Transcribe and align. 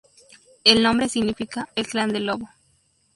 El 0.63 0.81
nombre 0.81 1.07
significa 1.07 1.69
el 1.75 1.85
"clan 1.85 2.11
del 2.11 2.25
lobo". 2.25 2.49